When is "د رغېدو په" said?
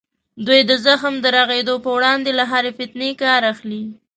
1.21-1.89